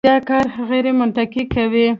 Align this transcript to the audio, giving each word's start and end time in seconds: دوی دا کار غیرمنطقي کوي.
دوی 0.03 0.09
دا 0.09 0.19
کار 0.29 0.45
غیرمنطقي 0.69 1.43
کوي. 1.53 1.87